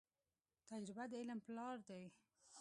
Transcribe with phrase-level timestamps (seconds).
[0.69, 2.03] تجربه د علم پلار دی.